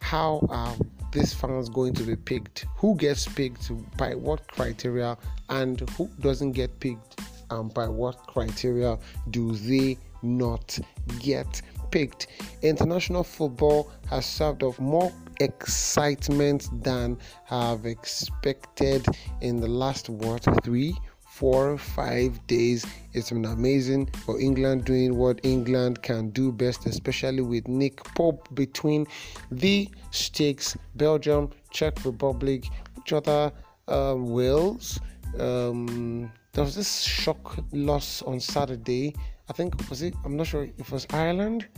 how 0.00 0.46
um, 0.50 0.50
are 0.50 0.76
these 1.12 1.32
fans 1.32 1.68
going 1.68 1.94
to 1.94 2.02
be 2.02 2.16
picked? 2.16 2.66
Who 2.76 2.96
gets 2.96 3.26
picked 3.26 3.70
by 3.96 4.14
what 4.14 4.46
criteria, 4.48 5.16
and 5.48 5.80
who 5.90 6.08
doesn't 6.20 6.52
get 6.52 6.78
picked? 6.80 7.20
And 7.50 7.72
by 7.72 7.88
what 7.88 8.16
criteria 8.26 8.98
do 9.30 9.52
they 9.52 9.98
not 10.22 10.78
get 11.20 11.62
picked? 11.90 12.26
International 12.62 13.22
football 13.22 13.90
has 14.10 14.26
served 14.26 14.62
up 14.64 14.78
more 14.80 15.12
excitement 15.40 16.68
than 16.82 17.18
I've 17.50 17.86
expected 17.86 19.06
in 19.40 19.60
the 19.60 19.68
last 19.68 20.08
what 20.08 20.44
three 20.64 20.96
four 21.38 21.76
five 21.76 22.32
days 22.46 22.86
it's 23.12 23.30
been 23.30 23.44
amazing 23.44 24.06
for 24.24 24.40
england 24.40 24.84
doing 24.84 25.16
what 25.16 25.38
england 25.44 26.00
can 26.02 26.30
do 26.30 26.50
best 26.50 26.86
especially 26.86 27.42
with 27.42 27.68
nick 27.68 28.02
pope 28.14 28.48
between 28.54 29.06
the 29.50 29.88
stakes 30.10 30.76
belgium 30.94 31.50
czech 31.70 32.04
republic 32.04 32.64
which 33.06 33.12
other 33.12 33.52
um, 33.88 34.30
wales. 34.30 34.98
Um, 35.38 36.32
there 36.52 36.64
was 36.64 36.74
this 36.74 37.02
shock 37.02 37.58
loss 37.72 38.22
on 38.22 38.40
saturday. 38.40 39.14
I 39.48 39.52
think 39.52 39.88
was 39.88 40.02
it 40.02 40.14
i'm 40.24 40.36
not 40.36 40.48
sure 40.48 40.64
if 40.64 40.88
it 40.88 40.90
was 40.90 41.06
ireland 41.10 41.68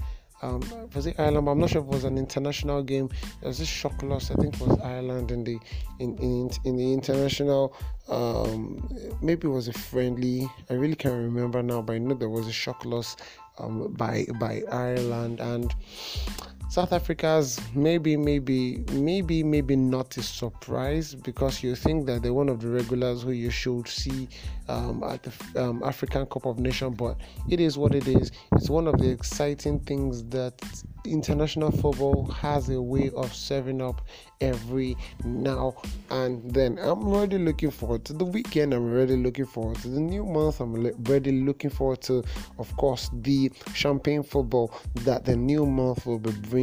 um, 0.42 0.62
was 0.94 1.06
it 1.06 1.18
Ireland? 1.18 1.48
I'm 1.48 1.58
not 1.58 1.70
sure 1.70 1.82
if 1.82 1.88
it 1.88 1.92
was 1.92 2.04
an 2.04 2.18
international 2.18 2.82
game. 2.82 3.08
There 3.40 3.48
was 3.48 3.58
this 3.58 3.68
shock 3.68 4.02
loss. 4.02 4.30
I 4.30 4.34
think 4.34 4.54
it 4.54 4.60
was 4.60 4.78
Ireland 4.80 5.30
in 5.30 5.44
the 5.44 5.58
in 5.98 6.16
in, 6.18 6.50
in 6.64 6.76
the 6.76 6.92
international. 6.92 7.74
Um, 8.08 8.88
maybe 9.20 9.48
it 9.48 9.50
was 9.50 9.68
a 9.68 9.72
friendly. 9.72 10.48
I 10.70 10.74
really 10.74 10.94
can't 10.94 11.14
remember 11.14 11.62
now, 11.62 11.82
but 11.82 11.94
I 11.94 11.98
know 11.98 12.14
there 12.14 12.28
was 12.28 12.46
a 12.46 12.52
shock 12.52 12.84
loss 12.84 13.16
um, 13.58 13.92
by 13.94 14.26
by 14.38 14.62
Ireland 14.70 15.40
and 15.40 15.74
South 16.68 16.92
Africa's 16.92 17.58
maybe, 17.74 18.14
maybe, 18.14 18.84
maybe, 18.92 19.42
maybe 19.42 19.74
not 19.74 20.14
a 20.18 20.22
surprise 20.22 21.14
because 21.14 21.62
you 21.62 21.74
think 21.74 22.04
that 22.06 22.22
they're 22.22 22.34
one 22.34 22.50
of 22.50 22.60
the 22.60 22.68
regulars 22.68 23.22
who 23.22 23.30
you 23.30 23.48
should 23.48 23.88
see 23.88 24.28
um, 24.68 25.02
at 25.02 25.22
the 25.22 25.64
um, 25.64 25.82
African 25.82 26.26
Cup 26.26 26.44
of 26.44 26.58
Nations, 26.58 26.94
but 26.98 27.16
it 27.48 27.58
is 27.58 27.78
what 27.78 27.94
it 27.94 28.06
is. 28.06 28.32
It's 28.52 28.68
one 28.68 28.86
of 28.86 28.98
the 28.98 29.08
exciting 29.08 29.80
things 29.80 30.24
that 30.24 30.60
international 31.06 31.70
football 31.70 32.26
has 32.26 32.68
a 32.68 32.82
way 32.82 33.10
of 33.16 33.34
serving 33.34 33.80
up 33.80 34.02
every 34.42 34.94
now 35.24 35.74
and 36.10 36.52
then. 36.52 36.78
I'm 36.78 37.02
already 37.08 37.38
looking 37.38 37.70
forward 37.70 38.04
to 38.06 38.12
the 38.12 38.26
weekend. 38.26 38.74
I'm 38.74 38.92
already 38.92 39.16
looking 39.16 39.46
forward 39.46 39.78
to 39.78 39.88
the 39.88 40.00
new 40.00 40.26
month. 40.26 40.60
I'm 40.60 40.74
already 40.74 41.32
looking 41.32 41.70
forward 41.70 42.02
to, 42.02 42.22
of 42.58 42.76
course, 42.76 43.08
the 43.12 43.50
champagne 43.72 44.22
football 44.22 44.74
that 44.96 45.24
the 45.24 45.34
new 45.34 45.64
month 45.64 46.04
will 46.04 46.18
be 46.18 46.32
bringing 46.32 46.57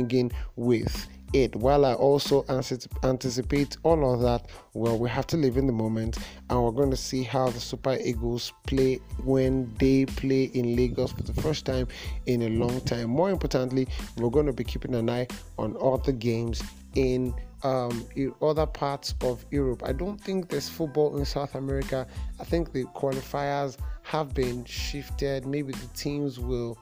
with 0.56 1.08
it. 1.34 1.56
While 1.56 1.86
I 1.86 1.94
also 1.94 2.46
anticipate 2.50 3.78
all 3.84 4.14
of 4.14 4.22
that, 4.22 4.48
well, 4.74 4.98
we 4.98 5.10
have 5.10 5.28
to 5.28 5.38
live 5.38 5.58
in 5.58 5.68
the 5.68 5.74
moment 5.74 6.18
and 6.50 6.64
we're 6.64 6.72
going 6.72 6.92
to 6.92 6.98
see 6.98 7.24
how 7.24 7.50
the 7.50 7.60
Super 7.60 7.98
Eagles 8.04 8.54
play 8.68 9.00
when 9.24 9.74
they 9.80 10.06
play 10.06 10.46
in 10.46 10.75
Lagos 10.75 11.12
for 11.12 11.24
the 11.24 11.42
first 11.42 11.66
time 11.66 11.88
in 12.25 12.44
a 12.44 12.50
long 12.50 12.82
time. 12.82 13.10
More 13.10 13.30
importantly, 13.30 13.88
we're 14.18 14.30
going 14.30 14.46
to 14.46 14.54
be 14.54 14.64
keeping 14.64 14.96
an 14.96 15.10
eye 15.10 15.28
on 15.58 15.75
all 15.75 15.98
the 15.98 16.14
games 16.14 16.64
in 16.96 17.34
um, 17.64 18.06
in 18.16 18.32
other 18.44 18.68
parts 18.68 19.16
of 19.22 19.44
Europe. 19.50 19.82
I 19.84 19.92
don't 19.92 20.22
think 20.22 20.50
there's 20.50 20.70
football 20.70 21.18
in 21.18 21.25
South 21.25 21.56
America. 21.56 22.06
I 22.40 22.44
think 22.44 22.72
the 22.72 22.84
qualifiers 22.84 23.78
have 24.04 24.36
been 24.36 24.64
shifted. 24.66 25.48
Maybe 25.48 25.72
the 25.74 25.88
teams 25.96 26.40
will 26.40 26.78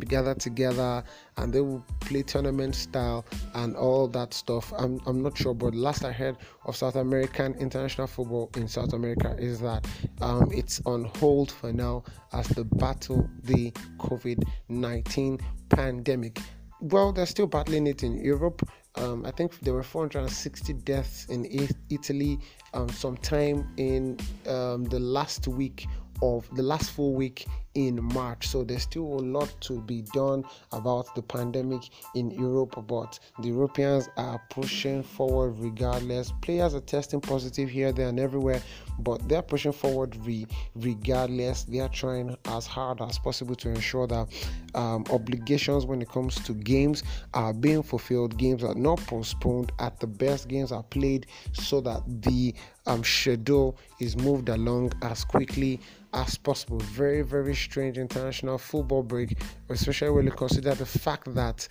be 0.00 0.06
gathered 0.06 0.40
together 0.40 1.04
and 1.36 1.52
they 1.52 1.60
will 1.60 1.84
play 2.00 2.22
tournament 2.22 2.74
style 2.74 3.24
and 3.54 3.76
all 3.76 4.08
that 4.08 4.34
stuff. 4.34 4.72
I'm, 4.76 5.00
I'm 5.06 5.22
not 5.22 5.36
sure, 5.36 5.54
but 5.54 5.74
last 5.74 6.04
I 6.04 6.12
heard 6.12 6.36
of 6.64 6.76
South 6.76 6.96
American 6.96 7.54
international 7.54 8.06
football 8.06 8.50
in 8.56 8.68
South 8.68 8.92
America 8.92 9.36
is 9.38 9.60
that 9.60 9.86
um, 10.20 10.50
it's 10.52 10.80
on 10.86 11.04
hold 11.16 11.50
for 11.50 11.72
now 11.72 12.04
as 12.32 12.48
they 12.48 12.62
battle 12.62 13.28
the 13.44 13.70
COVID 13.98 14.42
19 14.68 15.38
pandemic. 15.68 16.38
Well, 16.80 17.12
they're 17.12 17.26
still 17.26 17.46
battling 17.46 17.86
it 17.86 18.02
in 18.02 18.16
Europe. 18.16 18.68
Um, 18.96 19.24
I 19.24 19.30
think 19.30 19.58
there 19.60 19.72
were 19.72 19.82
460 19.82 20.72
deaths 20.84 21.26
in 21.26 21.46
Italy 21.90 22.38
um, 22.74 22.88
sometime 22.88 23.72
in 23.76 24.18
um, 24.46 24.84
the 24.84 24.98
last 24.98 25.48
week 25.48 25.86
of 26.22 26.48
the 26.54 26.62
last 26.62 26.90
full 26.90 27.14
week 27.14 27.46
in 27.74 28.02
March. 28.02 28.48
So 28.48 28.64
there's 28.64 28.82
still 28.82 29.04
a 29.04 29.22
lot 29.22 29.54
to 29.62 29.80
be 29.80 30.02
done 30.12 30.44
about 30.72 31.14
the 31.14 31.22
pandemic 31.22 31.82
in 32.14 32.30
Europe, 32.30 32.84
but 32.86 33.18
the 33.40 33.48
Europeans 33.48 34.08
are 34.16 34.40
pushing 34.50 35.02
forward 35.02 35.58
regardless. 35.58 36.32
Players 36.40 36.74
are 36.74 36.80
testing 36.80 37.20
positive 37.20 37.68
here, 37.68 37.92
there, 37.92 38.08
and 38.08 38.20
everywhere, 38.20 38.62
but 38.98 39.26
they're 39.28 39.42
pushing 39.42 39.72
forward 39.72 40.16
re- 40.24 40.46
regardless. 40.74 41.64
They 41.64 41.80
are 41.80 41.88
trying 41.88 42.36
as 42.46 42.66
hard 42.66 43.00
as 43.00 43.18
possible 43.18 43.54
to 43.56 43.70
ensure 43.70 44.06
that 44.06 44.28
um, 44.74 45.04
obligations 45.10 45.86
when 45.86 46.02
it 46.02 46.08
comes 46.08 46.36
to 46.44 46.52
games 46.52 47.02
are 47.34 47.52
being 47.52 47.82
fulfilled. 47.82 48.36
Games 48.36 48.64
are 48.64 48.74
not 48.74 48.98
postponed. 49.06 49.72
At 49.78 49.98
the 50.00 50.06
best, 50.06 50.48
games 50.48 50.72
are 50.72 50.82
played 50.82 51.26
so 51.52 51.80
that 51.80 52.02
the 52.22 52.54
um, 52.86 53.04
schedule 53.04 53.76
is 54.00 54.16
moved 54.16 54.48
along 54.48 54.92
as 55.02 55.24
quickly 55.24 55.80
as 56.14 56.36
possible. 56.36 56.78
Very, 56.78 57.22
very 57.22 57.54
strange 57.64 57.98
international 57.98 58.58
football 58.58 59.02
break, 59.02 59.38
especially 59.68 60.10
when 60.10 60.26
you 60.26 60.32
consider 60.32 60.74
the 60.74 60.86
fact 60.86 61.34
that 61.34 61.68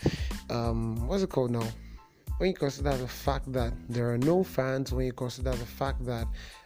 um, 0.50 1.08
what's 1.08 1.24
it 1.24 1.30
called 1.30 1.52
now? 1.52 1.68
When 2.38 2.50
you 2.50 2.56
consider 2.56 2.96
the 2.98 3.08
fact 3.08 3.52
that 3.54 3.74
there 3.88 4.12
are 4.12 4.18
no 4.18 4.44
fans, 4.44 4.92
when 4.92 5.06
you 5.06 5.14
consider 5.14 5.52
the 5.52 5.66
fact 5.66 6.04
that 6.06 6.26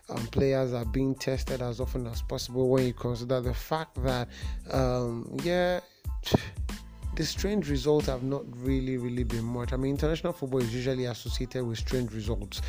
um, 0.10 0.26
players 0.28 0.74
are 0.74 0.86
being 0.86 1.16
tested 1.16 1.62
as 1.62 1.80
often 1.80 2.08
as 2.08 2.22
possible, 2.22 2.70
when 2.70 2.86
you 2.86 2.94
consider 2.94 3.42
the 3.42 3.54
fact 3.54 4.02
that 4.04 4.30
um, 4.72 5.38
yeah 5.44 5.80
the 7.16 7.26
strange 7.26 7.70
results 7.70 8.08
have 8.08 8.24
not 8.24 8.44
really, 8.58 8.98
really 8.98 9.24
been 9.24 9.46
much. 9.46 9.72
I 9.72 9.78
mean, 9.78 9.92
international 9.92 10.34
football 10.34 10.62
is 10.62 10.74
usually 10.74 11.06
associated 11.06 11.66
with 11.66 11.78
strange 11.78 12.12
results 12.14 12.62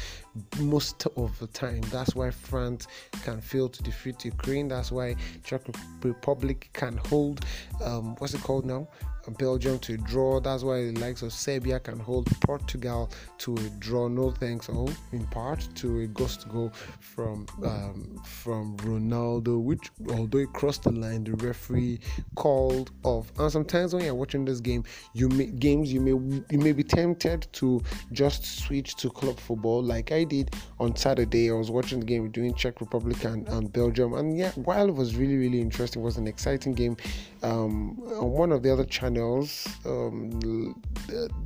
most 0.61 1.07
of 1.17 1.39
the 1.39 1.49
time. 1.49 1.81
That's 1.91 2.15
why 2.15 2.31
France 2.31 2.87
can 3.25 3.41
fail 3.41 3.69
to 3.69 3.83
defeat 3.83 4.25
Ukraine. 4.25 4.69
That's 4.69 4.93
why 4.93 5.17
Czech 5.43 5.63
Republic 6.03 6.71
can 6.73 6.97
hold, 7.09 7.45
um, 7.85 8.15
what's 8.17 8.35
it 8.35 8.43
called 8.43 8.65
now? 8.65 8.89
Belgium 9.35 9.79
to 9.81 9.97
draw. 9.97 10.41
That's 10.41 10.63
why 10.63 10.93
the 10.93 11.01
likes 11.01 11.23
of 11.23 11.33
Serbia 11.33 11.81
can 11.81 11.99
hold 11.99 12.27
Portugal 12.41 13.11
to 13.39 13.55
a 13.55 13.71
draw. 13.81 14.09
No 14.09 14.31
thanks, 14.31 14.69
all 14.69 14.91
in 15.13 15.27
part 15.27 15.67
to 15.77 16.01
a 16.01 16.07
ghost 16.07 16.49
goal 16.49 16.73
from 17.01 17.47
um, 17.65 18.21
from 18.25 18.77
Ronaldo, 18.79 19.61
which 19.61 19.91
although 20.11 20.39
it 20.39 20.53
crossed 20.53 20.85
the 20.85 20.93
line, 20.93 21.25
the 21.25 21.33
referee 21.35 21.99
called 22.37 22.93
off. 23.03 23.33
And 23.39 23.51
sometimes 23.51 23.95
when 23.95 24.05
you're 24.05 24.15
watching 24.15 24.45
this 24.45 24.61
game, 24.61 24.85
you 25.13 25.29
may 25.29 25.47
games 25.47 25.93
you 25.93 26.01
may 26.01 26.11
you 26.11 26.59
may 26.59 26.73
be 26.73 26.85
tempted 26.85 27.49
to 27.55 27.83
just 28.13 28.45
switch 28.45 28.95
to 28.97 29.11
club 29.11 29.39
football, 29.41 29.83
like 29.83 30.13
I 30.13 30.25
did 30.25 30.55
on 30.79 30.95
Saturday. 30.95 31.51
I 31.51 31.55
was 31.55 31.71
watching 31.71 32.01
the 32.01 32.07
game 32.07 32.29
between 32.29 32.55
Czech 32.55 32.81
Republic 32.81 33.25
and, 33.25 33.49
and 33.49 33.73
Belgium, 33.73 34.15
and 34.15 34.39
yeah, 34.39 34.53
while 34.53 34.89
it 34.89 34.95
was 34.95 35.17
really 35.17 35.37
really 35.37 35.61
interesting, 35.61 36.03
it 36.03 36.05
was 36.05 36.17
an 36.17 36.27
exciting 36.27 36.75
game. 36.75 36.97
Um, 37.43 38.01
on 38.19 38.31
one 38.31 38.53
of 38.53 38.63
the 38.63 38.73
other 38.73 38.85
channels 38.85 39.16
um, 39.19 40.75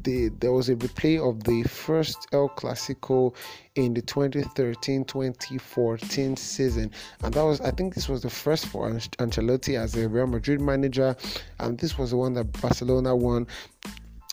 the, 0.03 0.31
there 0.41 0.53
was 0.53 0.69
a 0.69 0.77
replay 0.77 1.19
of 1.21 1.43
the 1.45 1.63
first 1.65 2.29
El 2.33 2.49
Clasico 2.51 3.35
in 3.75 3.95
the 3.95 4.03
2013-2014 4.03 6.39
season, 6.39 6.93
and 7.23 7.35
that 7.35 7.43
was 7.43 7.61
I 7.61 7.71
think 7.71 7.95
this 7.95 8.09
was 8.09 8.23
the 8.23 8.31
first 8.31 8.67
for 8.67 8.91
Ancelotti 8.91 9.79
as 9.79 9.95
a 9.97 10.09
Real 10.09 10.27
Madrid 10.27 10.61
manager, 10.61 11.17
and 11.59 11.79
this 11.79 11.99
was 11.99 12.11
the 12.11 12.17
one 12.17 12.35
that 12.35 12.61
Barcelona 12.61 13.15
won 13.15 13.47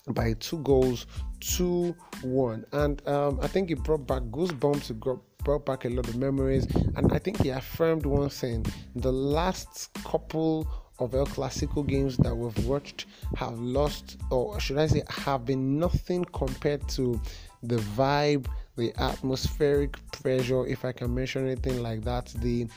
by 0.09 0.33
two 0.33 0.57
goals 0.59 1.05
two 1.39 1.95
one. 2.21 2.65
And 2.71 3.05
um, 3.07 3.39
i 3.41 3.47
think 3.47 3.71
it 3.71 3.83
brought 3.83 4.07
back 4.07 4.23
goosebumps 4.23 4.91
it 4.91 4.99
brought 5.43 5.65
back 5.65 5.85
a 5.85 5.89
lot 5.89 6.07
of 6.07 6.15
memories. 6.15 6.65
And 6.95 7.11
i 7.13 7.19
think 7.19 7.41
he 7.41 7.49
affirmed 7.49 8.05
one 8.05 8.29
thing 8.29 8.65
the 8.95 9.11
last 9.11 9.89
couple 10.03 10.67
of 10.99 11.13
El 11.13 11.25
Clasico 11.25 11.85
games 11.85 12.17
that 12.17 12.35
we've 12.35 12.65
watched 12.65 13.05
have 13.35 13.59
lost, 13.59 14.17
or 14.31 14.59
should 14.59 14.77
I 14.77 14.87
say, 14.87 15.03
have 15.09 15.45
been 15.45 15.79
nothing 15.79 16.25
compared 16.25 16.87
to 16.89 17.19
the 17.63 17.77
vibe, 17.77 18.47
the 18.75 18.93
atmospheric 18.97 19.97
pressure, 20.11 20.65
if 20.67 20.85
I 20.85 20.91
can 20.91 21.13
mention 21.13 21.45
anything 21.47 21.81
like 21.81 22.03
that, 22.03 22.27
the 22.41 22.67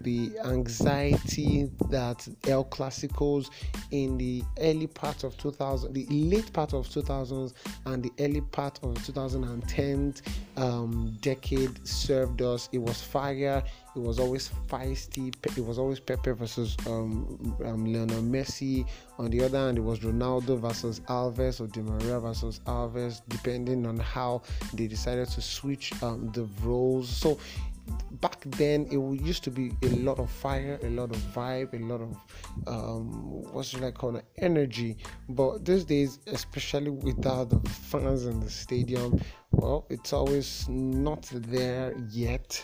the 0.00 0.32
anxiety 0.44 1.70
that 1.90 2.26
El 2.46 2.64
Clasicos 2.64 3.50
in 3.90 4.16
the 4.16 4.42
early 4.58 4.86
part 4.86 5.24
of 5.24 5.36
2000, 5.36 5.92
the 5.92 6.06
late 6.06 6.50
part 6.54 6.72
of 6.72 6.88
2000s 6.88 7.52
and 7.84 8.02
the 8.02 8.10
early 8.18 8.40
part 8.40 8.80
of 8.82 9.04
2010 9.04 10.14
um, 10.56 11.16
decade 11.20 11.86
served 11.86 12.40
us. 12.40 12.70
It 12.72 12.78
was 12.78 13.02
fire. 13.02 13.62
It 13.96 14.00
was 14.00 14.20
always 14.20 14.50
feisty. 14.68 15.34
It 15.56 15.64
was 15.64 15.78
always 15.78 15.98
Pepe 15.98 16.30
versus 16.32 16.76
um, 16.86 17.56
um, 17.64 17.84
Lionel 17.84 18.22
Messi. 18.22 18.86
On 19.18 19.28
the 19.30 19.42
other 19.42 19.58
hand, 19.58 19.78
it 19.78 19.80
was 19.80 20.00
Ronaldo 20.00 20.58
versus 20.60 21.00
Alves 21.08 21.60
or 21.60 21.66
Di 21.66 21.80
Maria 21.80 22.20
versus 22.20 22.60
Alves, 22.66 23.20
depending 23.28 23.86
on 23.86 23.98
how 23.98 24.42
they 24.74 24.86
decided 24.86 25.28
to 25.28 25.42
switch 25.42 25.92
um, 26.02 26.30
the 26.32 26.48
roles. 26.62 27.08
So 27.08 27.38
back 28.20 28.40
then 28.42 28.86
it 28.86 28.98
used 29.24 29.42
to 29.44 29.50
be 29.50 29.72
a 29.82 29.88
lot 29.96 30.18
of 30.18 30.30
fire 30.30 30.78
a 30.82 30.90
lot 30.90 31.10
of 31.10 31.16
vibe 31.34 31.72
a 31.74 31.84
lot 31.84 32.00
of 32.00 32.16
um 32.66 33.10
what 33.52 33.64
should 33.64 33.82
i 33.82 33.90
call 33.90 34.16
it 34.16 34.24
energy 34.38 34.96
but 35.30 35.64
these 35.64 35.84
days 35.84 36.18
especially 36.26 36.90
without 36.90 37.48
the 37.50 37.68
fans 37.68 38.26
in 38.26 38.38
the 38.40 38.50
stadium 38.50 39.20
well 39.52 39.86
it's 39.90 40.12
always 40.12 40.68
not 40.68 41.28
there 41.32 41.94
yet 42.10 42.62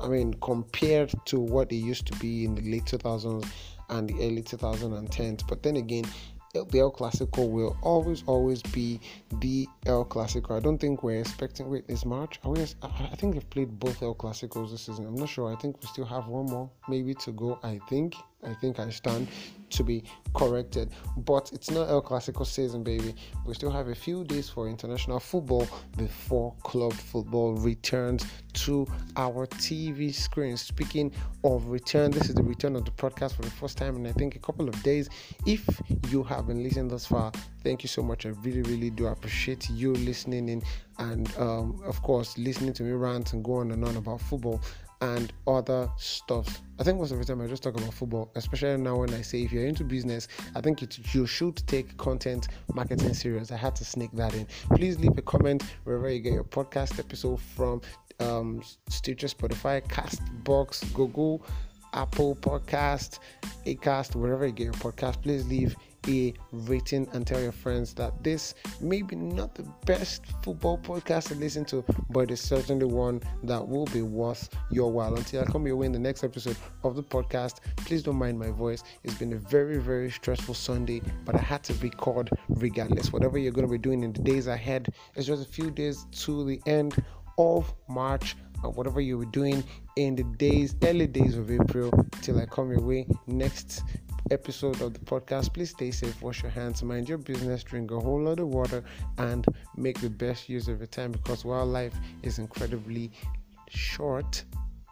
i 0.00 0.08
mean 0.08 0.34
compared 0.34 1.12
to 1.24 1.38
what 1.38 1.70
it 1.72 1.76
used 1.76 2.06
to 2.06 2.18
be 2.18 2.44
in 2.44 2.54
the 2.54 2.62
late 2.62 2.84
2000s 2.84 3.46
and 3.90 4.08
the 4.08 4.14
early 4.14 4.42
2010s 4.42 5.46
but 5.46 5.62
then 5.62 5.76
again 5.76 6.04
the 6.54 6.78
El 6.78 6.92
Clasico 6.92 7.50
will 7.50 7.76
always, 7.82 8.22
always 8.26 8.62
be 8.62 9.00
the 9.40 9.66
El 9.86 10.04
Clasico. 10.04 10.56
I 10.56 10.60
don't 10.60 10.78
think 10.78 11.02
we're 11.02 11.18
expecting. 11.18 11.68
Wait, 11.68 11.84
is 11.88 12.06
March? 12.06 12.38
Are 12.44 12.52
we, 12.52 12.62
I 12.82 13.16
think 13.16 13.34
they've 13.34 13.50
played 13.50 13.78
both 13.80 14.02
El 14.02 14.14
Clasicos 14.14 14.70
this 14.70 14.82
season. 14.82 15.06
I'm 15.06 15.16
not 15.16 15.28
sure. 15.28 15.52
I 15.52 15.56
think 15.56 15.80
we 15.82 15.88
still 15.88 16.04
have 16.04 16.28
one 16.28 16.46
more 16.46 16.70
maybe 16.88 17.14
to 17.14 17.32
go. 17.32 17.58
I 17.62 17.80
think. 17.88 18.14
I 18.46 18.54
think 18.54 18.78
I 18.78 18.90
stand 18.90 19.28
to 19.70 19.82
be 19.82 20.04
corrected. 20.34 20.90
But 21.16 21.50
it's 21.52 21.70
not 21.70 21.88
El 21.88 22.02
Clasico 22.02 22.46
season, 22.46 22.82
baby. 22.82 23.14
We 23.44 23.54
still 23.54 23.70
have 23.70 23.88
a 23.88 23.94
few 23.94 24.24
days 24.24 24.48
for 24.48 24.68
international 24.68 25.20
football 25.20 25.66
before 25.96 26.54
club 26.62 26.92
football 26.92 27.54
returns 27.54 28.24
to 28.54 28.86
our 29.16 29.46
TV 29.46 30.14
screen. 30.14 30.56
Speaking 30.56 31.12
of 31.42 31.66
return, 31.66 32.10
this 32.10 32.28
is 32.28 32.34
the 32.34 32.42
return 32.42 32.76
of 32.76 32.84
the 32.84 32.90
podcast 32.92 33.32
for 33.34 33.42
the 33.42 33.50
first 33.50 33.76
time 33.76 33.96
in 33.96 34.06
I 34.06 34.12
think 34.12 34.36
a 34.36 34.38
couple 34.38 34.68
of 34.68 34.80
days. 34.82 35.08
If 35.46 35.66
you 36.08 36.22
have 36.22 36.46
been 36.46 36.62
listening 36.62 36.88
thus 36.88 37.06
far, 37.06 37.32
thank 37.62 37.82
you 37.82 37.88
so 37.88 38.02
much. 38.02 38.26
I 38.26 38.30
really, 38.30 38.62
really 38.62 38.90
do 38.90 39.06
appreciate 39.06 39.68
you 39.70 39.92
listening 39.94 40.48
in 40.48 40.62
and, 40.98 41.36
um, 41.38 41.80
of 41.84 42.00
course, 42.02 42.38
listening 42.38 42.72
to 42.74 42.84
me 42.84 42.92
rant 42.92 43.32
and 43.32 43.42
go 43.42 43.54
on 43.54 43.72
and 43.72 43.84
on 43.84 43.96
about 43.96 44.20
football 44.20 44.60
and 45.04 45.32
other 45.46 45.90
stuff. 45.96 46.62
I 46.78 46.82
think 46.82 46.98
most 46.98 47.12
of 47.12 47.18
the 47.18 47.24
time 47.24 47.40
I 47.40 47.46
just 47.46 47.62
talk 47.62 47.76
about 47.76 47.92
football, 47.92 48.30
especially 48.34 48.76
now 48.78 48.96
when 48.96 49.12
I 49.12 49.20
say 49.20 49.42
if 49.42 49.52
you're 49.52 49.66
into 49.66 49.84
business, 49.84 50.28
I 50.54 50.60
think 50.60 50.82
it, 50.82 50.98
you 51.14 51.26
should 51.26 51.56
take 51.66 51.96
content 51.98 52.48
marketing 52.72 53.12
serious. 53.14 53.52
I 53.52 53.56
had 53.56 53.76
to 53.76 53.84
sneak 53.84 54.10
that 54.12 54.34
in. 54.34 54.46
Please 54.74 54.98
leave 54.98 55.16
a 55.18 55.22
comment 55.22 55.62
wherever 55.84 56.10
you 56.10 56.20
get 56.20 56.32
your 56.32 56.44
podcast 56.44 56.98
episode 56.98 57.40
from 57.40 57.82
um, 58.20 58.62
Stitcher, 58.88 59.28
Spotify, 59.28 59.86
Castbox, 59.88 60.92
Google, 60.94 61.44
Apple 61.92 62.34
Podcast, 62.36 63.18
Acast, 63.66 64.14
wherever 64.16 64.46
you 64.46 64.52
get 64.52 64.64
your 64.64 64.72
podcast. 64.74 65.22
Please 65.22 65.46
leave 65.46 65.76
a 66.08 66.34
rating 66.52 67.08
and 67.12 67.26
tell 67.26 67.40
your 67.40 67.52
friends 67.52 67.94
that 67.94 68.22
this 68.22 68.54
may 68.80 69.02
be 69.02 69.16
not 69.16 69.54
the 69.54 69.62
best 69.86 70.22
football 70.42 70.78
podcast 70.78 71.28
to 71.28 71.34
listen 71.34 71.64
to, 71.66 71.84
but 72.10 72.30
it's 72.30 72.42
certainly 72.42 72.86
one 72.86 73.20
that 73.42 73.66
will 73.66 73.86
be 73.86 74.02
worth 74.02 74.48
your 74.70 74.90
while. 74.90 75.14
Until 75.14 75.42
I 75.42 75.44
come 75.44 75.66
your 75.66 75.76
way 75.76 75.86
in 75.86 75.92
the 75.92 75.98
next 75.98 76.24
episode 76.24 76.56
of 76.82 76.96
the 76.96 77.02
podcast, 77.02 77.60
please 77.76 78.02
don't 78.02 78.16
mind 78.16 78.38
my 78.38 78.50
voice. 78.50 78.82
It's 79.02 79.14
been 79.14 79.32
a 79.32 79.38
very, 79.38 79.78
very 79.78 80.10
stressful 80.10 80.54
Sunday, 80.54 81.02
but 81.24 81.34
I 81.34 81.40
had 81.40 81.62
to 81.64 81.74
record 81.74 82.30
regardless. 82.48 83.12
Whatever 83.12 83.38
you're 83.38 83.52
going 83.52 83.66
to 83.66 83.72
be 83.72 83.78
doing 83.78 84.02
in 84.02 84.12
the 84.12 84.22
days 84.22 84.46
ahead, 84.46 84.92
it's 85.14 85.26
just 85.26 85.42
a 85.42 85.48
few 85.48 85.70
days 85.70 86.06
to 86.12 86.44
the 86.44 86.60
end 86.66 87.02
of 87.38 87.72
March 87.88 88.36
whatever 88.70 89.00
you 89.00 89.18
were 89.18 89.24
doing 89.26 89.62
in 89.96 90.16
the 90.16 90.24
days, 90.38 90.74
early 90.82 91.06
days 91.06 91.36
of 91.36 91.50
April, 91.50 91.92
till 92.22 92.40
I 92.40 92.46
come 92.46 92.70
your 92.70 92.80
way 92.80 93.06
next 93.26 93.82
episode 94.30 94.80
of 94.80 94.94
the 94.94 95.00
podcast. 95.00 95.52
Please 95.52 95.70
stay 95.70 95.90
safe, 95.90 96.20
wash 96.22 96.42
your 96.42 96.50
hands, 96.50 96.82
mind 96.82 97.08
your 97.08 97.18
business, 97.18 97.62
drink 97.62 97.90
a 97.90 97.98
whole 97.98 98.22
lot 98.22 98.40
of 98.40 98.48
water, 98.48 98.82
and 99.18 99.46
make 99.76 100.00
the 100.00 100.10
best 100.10 100.48
use 100.48 100.68
of 100.68 100.78
your 100.78 100.86
time 100.86 101.12
because 101.12 101.44
while 101.44 101.66
life 101.66 101.94
is 102.22 102.38
incredibly 102.38 103.12
short, 103.68 104.44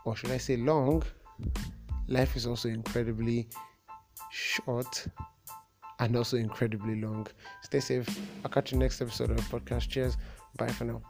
or 0.04 0.16
should 0.16 0.30
I 0.30 0.38
say 0.38 0.56
long, 0.56 1.02
life 2.08 2.36
is 2.36 2.46
also 2.46 2.68
incredibly 2.68 3.48
short 4.30 5.06
and 5.98 6.16
also 6.16 6.36
incredibly 6.36 7.00
long. 7.00 7.26
Stay 7.62 7.80
safe. 7.80 8.08
I'll 8.44 8.50
catch 8.50 8.72
you 8.72 8.78
next 8.78 9.00
episode 9.00 9.30
of 9.30 9.36
the 9.36 9.42
podcast. 9.42 9.88
Cheers. 9.88 10.16
Bye 10.56 10.68
for 10.68 10.84
now. 10.84 11.02